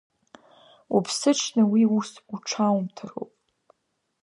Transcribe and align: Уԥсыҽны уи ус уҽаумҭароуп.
Уԥсыҽны 0.95 1.63
уи 1.71 1.83
ус 1.97 2.09
уҽаумҭароуп. 2.33 3.33